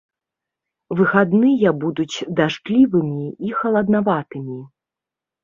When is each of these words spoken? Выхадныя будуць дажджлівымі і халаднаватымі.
Выхадныя 1.01 1.69
будуць 1.83 2.15
дажджлівымі 2.41 3.27
і 3.51 3.55
халаднаватымі. 3.61 4.59